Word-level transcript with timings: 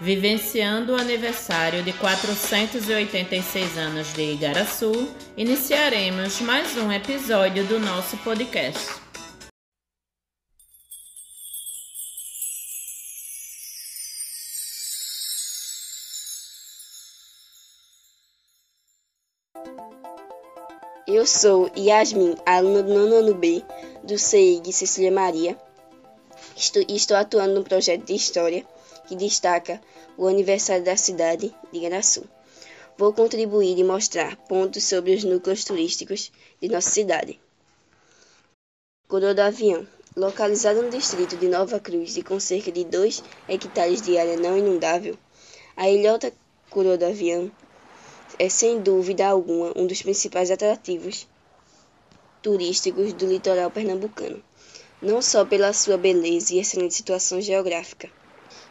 Vivenciando 0.00 0.92
o 0.92 1.00
aniversário 1.00 1.82
de 1.82 1.90
486 1.94 3.78
anos 3.78 4.12
de 4.12 4.34
Igaraçu, 4.34 4.92
iniciaremos 5.38 6.38
mais 6.42 6.76
um 6.76 6.92
episódio 6.92 7.64
do 7.64 7.80
nosso 7.80 8.14
podcast. 8.18 9.06
Eu 21.06 21.26
sou 21.26 21.70
Yasmin, 21.74 22.34
aluna 22.44 22.82
do 22.82 23.08
nono 23.08 23.34
B 23.34 23.64
do 24.04 24.18
CEIG 24.18 24.72
Cecília 24.74 25.10
Maria, 25.10 25.56
e 26.56 26.96
estou 26.96 27.16
atuando 27.16 27.54
no 27.54 27.64
projeto 27.64 28.04
de 28.04 28.14
História 28.14 28.66
que 29.06 29.14
destaca 29.14 29.80
o 30.16 30.26
aniversário 30.26 30.84
da 30.84 30.96
cidade 30.96 31.54
de 31.70 31.78
Igaraçu. 31.78 32.24
Vou 32.96 33.12
contribuir 33.12 33.78
e 33.78 33.84
mostrar 33.84 34.36
pontos 34.48 34.84
sobre 34.84 35.14
os 35.14 35.22
núcleos 35.22 35.64
turísticos 35.64 36.32
de 36.60 36.68
nossa 36.68 36.88
cidade. 36.88 37.38
Coroa 39.06 39.34
do 39.34 39.40
Avião, 39.40 39.86
localizado 40.16 40.82
no 40.82 40.90
distrito 40.90 41.36
de 41.36 41.46
Nova 41.46 41.78
Cruz 41.78 42.16
e 42.16 42.22
com 42.22 42.40
cerca 42.40 42.72
de 42.72 42.84
2 42.84 43.22
hectares 43.48 44.00
de 44.00 44.16
área 44.16 44.38
não 44.38 44.56
inundável, 44.56 45.16
a 45.76 45.90
ilhota 45.90 46.32
Coroa 46.70 46.96
do 46.96 47.04
Avião 47.04 47.52
é 48.38 48.48
sem 48.48 48.80
dúvida 48.80 49.26
alguma 49.26 49.72
um 49.76 49.86
dos 49.86 50.02
principais 50.02 50.50
atrativos 50.50 51.28
turísticos 52.42 53.12
do 53.12 53.26
litoral 53.26 53.70
pernambucano, 53.70 54.42
não 55.06 55.22
só 55.22 55.44
pela 55.44 55.72
sua 55.72 55.96
beleza 55.96 56.52
e 56.52 56.58
excelente 56.58 56.94
situação 56.94 57.40
geográfica, 57.40 58.10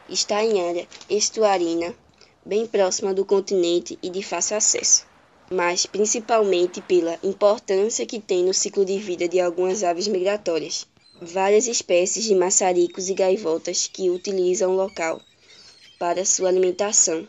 Está 0.07 0.45
em 0.45 0.61
área 0.61 0.87
estuarina, 1.09 1.95
bem 2.45 2.67
próxima 2.67 3.11
do 3.11 3.25
continente 3.25 3.97
e 4.03 4.09
de 4.11 4.21
fácil 4.21 4.55
acesso, 4.55 5.03
mas 5.49 5.87
principalmente 5.87 6.79
pela 6.79 7.17
importância 7.23 8.05
que 8.05 8.19
tem 8.19 8.43
no 8.43 8.53
ciclo 8.53 8.85
de 8.85 8.99
vida 8.99 9.27
de 9.27 9.39
algumas 9.39 9.83
aves 9.83 10.07
migratórias. 10.07 10.85
Várias 11.19 11.65
espécies 11.65 12.25
de 12.25 12.35
maçaricos 12.35 13.09
e 13.09 13.15
gaivotas 13.15 13.89
que 13.91 14.11
utilizam 14.11 14.73
o 14.73 14.75
local 14.75 15.19
para 15.97 16.23
sua 16.23 16.49
alimentação. 16.49 17.27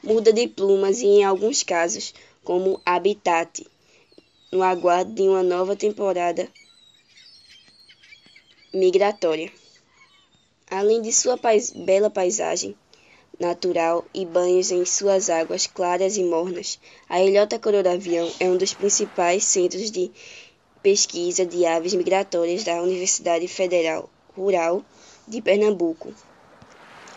Muda 0.00 0.32
de 0.32 0.46
plumas 0.46 1.00
e, 1.00 1.06
em 1.06 1.24
alguns 1.24 1.64
casos, 1.64 2.14
como 2.44 2.80
habitat, 2.86 3.66
no 4.52 4.62
aguardo 4.62 5.12
de 5.12 5.22
uma 5.22 5.42
nova 5.42 5.74
temporada 5.74 6.48
migratória. 8.72 9.52
Além 10.70 11.02
de 11.02 11.12
sua 11.12 11.36
pais 11.36 11.70
bela 11.70 12.08
paisagem 12.08 12.74
natural 13.38 14.04
e 14.14 14.24
banhos 14.24 14.70
em 14.70 14.84
suas 14.84 15.28
águas 15.28 15.66
claras 15.66 16.16
e 16.16 16.24
mornas, 16.24 16.78
a 17.08 17.22
Ilhota 17.22 17.58
Coroavião 17.58 18.30
é 18.40 18.48
um 18.48 18.56
dos 18.56 18.72
principais 18.72 19.44
centros 19.44 19.90
de 19.90 20.10
pesquisa 20.82 21.44
de 21.44 21.66
aves 21.66 21.92
migratórias 21.92 22.64
da 22.64 22.80
Universidade 22.80 23.46
Federal 23.46 24.08
Rural 24.34 24.82
de 25.28 25.42
Pernambuco, 25.42 26.14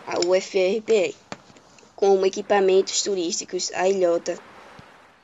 a 0.06 0.18
UFRPE. 0.26 1.16
Como 1.94 2.26
equipamentos 2.26 3.00
turísticos, 3.00 3.72
a 3.72 3.88
ilhota 3.88 4.38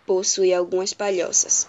possui 0.06 0.54
algumas 0.54 0.94
palhoças, 0.94 1.68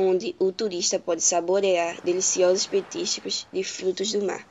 onde 0.00 0.34
o 0.38 0.50
turista 0.50 0.98
pode 0.98 1.22
saborear 1.22 2.00
deliciosos 2.02 2.66
petiscos 2.66 3.46
de 3.52 3.62
frutos 3.62 4.12
do 4.12 4.22
mar. 4.24 4.46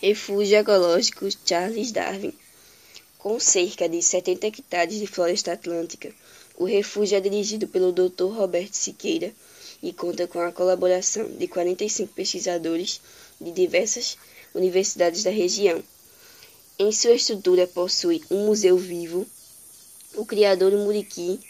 Refúgio 0.00 0.58
Ecológico 0.58 1.28
Charles 1.44 1.90
Darwin. 1.90 2.32
Com 3.18 3.40
cerca 3.40 3.88
de 3.88 4.00
70 4.00 4.46
hectares 4.46 4.98
de 5.00 5.06
floresta 5.08 5.52
atlântica, 5.52 6.14
o 6.56 6.64
refúgio 6.64 7.18
é 7.18 7.20
dirigido 7.20 7.66
pelo 7.66 7.92
Dr. 7.92 8.32
Roberto 8.32 8.74
Siqueira 8.74 9.32
e 9.82 9.92
conta 9.92 10.26
com 10.26 10.40
a 10.40 10.52
colaboração 10.52 11.28
de 11.28 11.48
45 11.48 12.12
pesquisadores 12.14 13.00
de 13.40 13.50
diversas 13.50 14.16
universidades 14.54 15.24
da 15.24 15.30
região. 15.30 15.82
Em 16.80 16.92
sua 16.92 17.14
estrutura 17.14 17.66
possui 17.66 18.22
um 18.30 18.46
museu 18.46 18.76
vivo, 18.76 19.26
o 20.14 20.24
criador 20.24 20.70
muriqui 20.72 21.40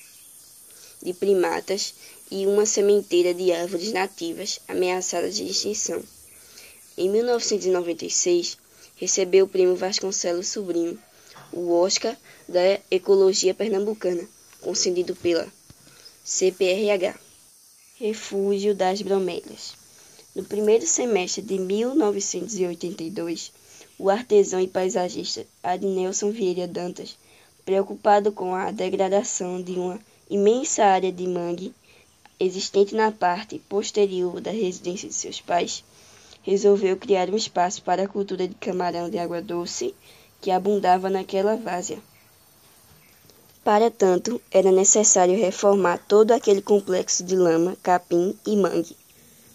de 1.02 1.12
primatas 1.12 1.92
e 2.30 2.46
uma 2.46 2.64
sementeira 2.64 3.34
de 3.34 3.52
árvores 3.52 3.92
nativas 3.92 4.58
ameaçadas 4.66 5.36
de 5.36 5.44
extinção. 5.44 6.02
Em 6.96 7.10
1996, 7.10 8.56
recebeu 8.96 9.44
o 9.44 9.48
prêmio 9.48 9.76
Vasconcelos 9.76 10.48
Sobrinho, 10.48 10.98
o 11.52 11.72
Oscar 11.72 12.16
da 12.48 12.80
Ecologia 12.90 13.52
Pernambucana, 13.52 14.26
concedido 14.62 15.14
pela 15.14 15.46
CPRH. 16.24 17.20
Refúgio 17.96 18.74
das 18.74 19.02
Bromélias. 19.02 19.74
No 20.34 20.42
primeiro 20.42 20.86
semestre 20.86 21.42
de 21.42 21.58
1982, 21.58 23.52
o 23.98 24.08
artesão 24.08 24.60
e 24.60 24.68
paisagista 24.68 25.44
Adnelson 25.60 26.30
Vieira 26.30 26.68
Dantas, 26.68 27.16
preocupado 27.64 28.30
com 28.30 28.54
a 28.54 28.70
degradação 28.70 29.60
de 29.60 29.72
uma 29.72 29.98
imensa 30.30 30.84
área 30.84 31.10
de 31.10 31.26
mangue 31.26 31.74
existente 32.38 32.94
na 32.94 33.10
parte 33.10 33.58
posterior 33.68 34.40
da 34.40 34.52
residência 34.52 35.08
de 35.08 35.14
seus 35.14 35.40
pais, 35.40 35.82
resolveu 36.42 36.96
criar 36.96 37.28
um 37.28 37.36
espaço 37.36 37.82
para 37.82 38.04
a 38.04 38.08
cultura 38.08 38.46
de 38.46 38.54
camarão 38.54 39.10
de 39.10 39.18
água 39.18 39.42
doce 39.42 39.92
que 40.40 40.52
abundava 40.52 41.10
naquela 41.10 41.56
várzea. 41.56 41.98
Para 43.64 43.90
tanto, 43.90 44.40
era 44.50 44.70
necessário 44.70 45.36
reformar 45.36 45.98
todo 46.06 46.30
aquele 46.30 46.62
complexo 46.62 47.24
de 47.24 47.36
lama, 47.36 47.76
capim 47.82 48.34
e 48.46 48.56
mangue, 48.56 48.96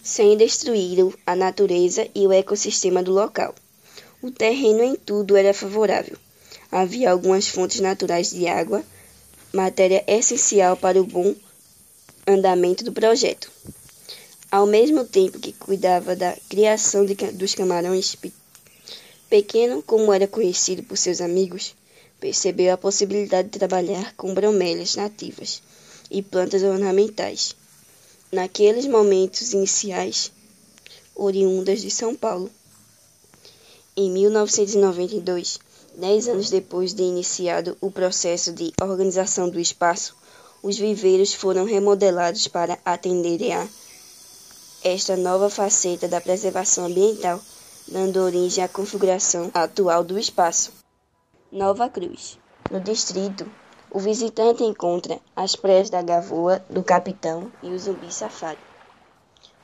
sem 0.03 0.35
destruir 0.35 0.99
a 1.25 1.33
natureza 1.33 2.07
e 2.13 2.27
o 2.27 2.33
ecossistema 2.33 3.01
do 3.01 3.13
local. 3.13 3.55
O 4.23 4.31
terreno 4.31 4.81
em 4.81 4.95
tudo 4.95 5.35
era 5.35 5.53
favorável. 5.53 6.17
Havia 6.71 7.11
algumas 7.11 7.49
fontes 7.49 7.81
naturais 7.81 8.29
de 8.29 8.47
água, 8.47 8.81
matéria 9.51 10.01
essencial 10.07 10.77
para 10.77 10.97
o 11.01 11.05
bom 11.05 11.35
andamento 12.25 12.85
do 12.85 12.93
projeto. 12.93 13.51
Ao 14.49 14.65
mesmo 14.65 15.03
tempo 15.03 15.39
que 15.39 15.51
cuidava 15.51 16.15
da 16.15 16.37
criação 16.47 17.05
de, 17.05 17.15
dos 17.33 17.53
camarões, 17.53 18.15
Pequeno, 19.29 19.83
como 19.83 20.13
era 20.13 20.25
conhecido 20.25 20.83
por 20.83 20.97
seus 20.97 21.19
amigos, 21.19 21.75
percebeu 22.17 22.73
a 22.73 22.77
possibilidade 22.77 23.49
de 23.49 23.59
trabalhar 23.59 24.13
com 24.15 24.33
bromélias 24.33 24.95
nativas 24.95 25.61
e 26.09 26.21
plantas 26.21 26.63
ornamentais, 26.63 27.57
naqueles 28.31 28.85
momentos 28.87 29.51
iniciais 29.51 30.31
oriundas 31.13 31.81
de 31.81 31.91
São 31.91 32.15
Paulo. 32.15 32.49
Em 33.95 34.09
1992, 34.09 35.59
dez 35.95 36.27
anos 36.27 36.49
depois 36.49 36.95
de 36.95 37.03
iniciado 37.03 37.77
o 37.79 37.91
processo 37.91 38.51
de 38.51 38.73
organização 38.81 39.47
do 39.47 39.59
espaço, 39.59 40.15
os 40.63 40.79
viveiros 40.79 41.35
foram 41.35 41.63
remodelados 41.63 42.47
para 42.47 42.79
atenderem 42.83 43.53
a 43.53 43.67
esta 44.83 45.15
nova 45.15 45.47
faceta 45.47 46.07
da 46.07 46.19
preservação 46.19 46.85
ambiental, 46.85 47.39
dando 47.87 48.17
origem 48.21 48.63
à 48.63 48.67
configuração 48.67 49.51
atual 49.53 50.03
do 50.03 50.17
espaço. 50.17 50.71
Nova 51.51 51.87
Cruz. 51.87 52.39
No 52.71 52.79
distrito, 52.79 53.45
o 53.91 53.99
visitante 53.99 54.63
encontra 54.63 55.19
as 55.35 55.55
praias 55.55 55.91
da 55.91 56.01
Gavoa, 56.01 56.65
do 56.67 56.81
Capitão 56.83 57.51
e 57.61 57.69
o 57.69 57.77
Zumbi 57.77 58.11
Safari. 58.11 58.57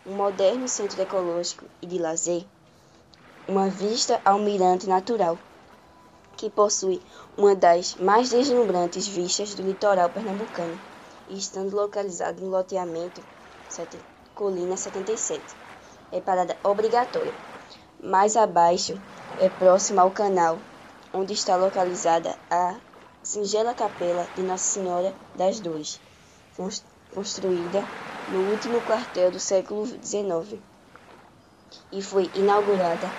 Um 0.05 0.13
moderno 0.13 0.67
centro 0.67 1.01
ecológico 1.01 1.65
e 1.81 1.87
de 1.87 1.97
lazer, 1.97 2.45
uma 3.47 3.67
vista 3.69 4.21
ao 4.23 4.39
mirante 4.39 4.87
natural, 4.87 5.37
que 6.37 6.49
possui 6.49 7.01
uma 7.37 7.55
das 7.55 7.95
mais 7.95 8.29
deslumbrantes 8.29 9.07
vistas 9.07 9.55
do 9.55 9.63
litoral 9.63 10.09
pernambucano, 10.09 10.79
estando 11.29 11.75
localizado 11.75 12.41
no 12.41 12.49
loteamento 12.49 13.21
Colina 14.33 14.77
77. 14.77 15.43
É 16.11 16.21
parada 16.21 16.57
obrigatória. 16.63 17.33
Mais 18.01 18.37
abaixo 18.37 18.99
é 19.37 19.49
próximo 19.49 19.99
ao 19.99 20.11
canal, 20.11 20.59
onde 21.13 21.33
está 21.33 21.55
localizada 21.55 22.37
a 22.49 22.75
singela 23.21 23.73
capela 23.73 24.27
de 24.35 24.43
Nossa 24.43 24.63
Senhora 24.63 25.13
das 25.35 25.59
Dores, 25.59 25.99
construída 27.13 27.83
no 28.27 28.49
último 28.49 28.79
quartel 28.81 29.31
do 29.31 29.39
século 29.39 29.85
XIX 29.85 30.68
e 31.91 32.01
foi 32.01 32.29
inaugurada 32.33 33.13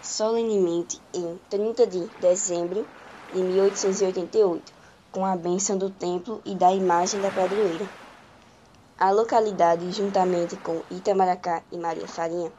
solenemente 0.00 1.00
em 1.12 1.38
30 1.48 1.86
de 1.86 2.06
dezembro 2.18 2.86
de 3.32 3.42
1888, 3.42 4.72
com 5.10 5.24
a 5.24 5.36
bênção 5.36 5.76
do 5.76 5.90
templo 5.90 6.40
e 6.44 6.54
da 6.54 6.72
imagem 6.72 7.20
da 7.20 7.30
padroeira. 7.30 7.88
A 8.98 9.10
localidade, 9.10 9.90
juntamente 9.92 10.56
com 10.56 10.82
Itamaracá 10.90 11.62
e 11.70 11.76
Maria 11.76 12.08
Farinha, 12.08 12.52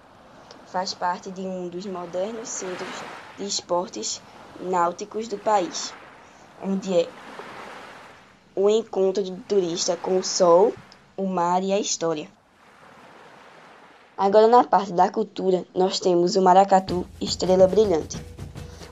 faz 0.66 0.94
parte 0.94 1.32
de 1.32 1.42
um 1.42 1.70
dos 1.70 1.86
modernos 1.86 2.50
centros 2.50 3.04
de 3.38 3.46
esportes 3.46 4.22
náuticos 4.60 5.28
do 5.28 5.38
país, 5.38 5.96
onde 6.62 6.94
é 6.94 7.10
o 8.56 8.70
encontro 8.70 9.24
do 9.24 9.42
turista 9.44 9.96
com 9.96 10.18
o 10.18 10.24
sol, 10.24 10.74
o 11.16 11.26
mar 11.26 11.64
e 11.64 11.72
a 11.72 11.80
história. 11.80 12.37
Agora, 14.18 14.48
na 14.48 14.64
parte 14.64 14.94
da 14.94 15.12
cultura, 15.12 15.64
nós 15.76 16.00
temos 16.00 16.36
o 16.36 16.42
Maracatu 16.42 17.06
Estrela 17.22 17.68
Brilhante. 17.68 18.18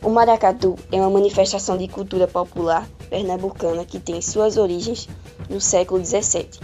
O 0.04 0.10
maracatu 0.12 0.76
é 0.92 0.98
uma 0.98 1.10
manifestação 1.10 1.76
de 1.76 1.88
cultura 1.88 2.28
popular 2.28 2.88
pernambucana 3.10 3.84
que 3.86 4.00
tem 4.00 4.22
suas 4.22 4.56
origens 4.56 5.10
no 5.50 5.60
século 5.60 6.06
XVII. 6.06 6.60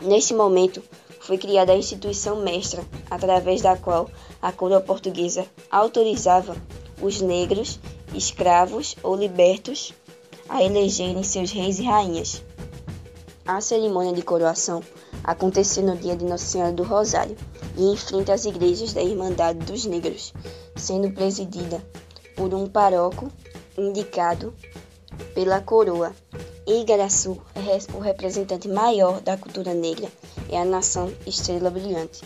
Neste 0.00 0.32
momento, 0.32 0.82
foi 1.20 1.36
criada 1.36 1.72
a 1.72 1.76
instituição 1.76 2.36
mestra, 2.36 2.82
através 3.10 3.60
da 3.60 3.76
qual 3.76 4.08
a 4.40 4.50
coroa 4.50 4.80
portuguesa 4.80 5.44
autorizava 5.70 6.56
os 7.02 7.20
negros, 7.20 7.78
escravos 8.14 8.96
ou 9.02 9.14
libertos 9.14 9.92
a 10.48 10.64
elegerem 10.64 11.22
seus 11.22 11.50
reis 11.50 11.78
e 11.78 11.82
rainhas. 11.82 12.42
A 13.46 13.60
cerimônia 13.60 14.14
de 14.14 14.22
coroação 14.22 14.82
aconteceu 15.26 15.82
no 15.82 15.96
dia 15.96 16.16
de 16.16 16.24
Nossa 16.24 16.46
Senhora 16.46 16.72
do 16.72 16.84
Rosário 16.84 17.36
e 17.76 17.84
em 17.84 17.96
frente 17.96 18.30
às 18.30 18.44
igrejas 18.44 18.92
da 18.92 19.02
Irmandade 19.02 19.58
dos 19.58 19.84
Negros, 19.84 20.32
sendo 20.76 21.10
presidida 21.10 21.84
por 22.36 22.54
um 22.54 22.68
paróquio 22.68 23.30
indicado 23.76 24.54
pela 25.34 25.60
coroa. 25.60 26.14
Igaraçu, 26.66 27.38
o 27.94 28.00
representante 28.00 28.68
maior 28.68 29.20
da 29.20 29.36
cultura 29.36 29.72
negra, 29.74 30.08
é 30.48 30.58
a 30.58 30.64
nação 30.64 31.12
Estrela 31.26 31.70
Brilhante. 31.70 32.22